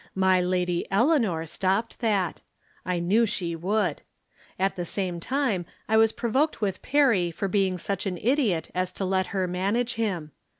[0.15, 2.41] My Lady Eleanor stopped that.
[2.83, 4.01] I knew she would.
[4.57, 8.91] At the same time I was provoked with Perry for being such an idiot as
[8.93, 10.31] to let her manage him.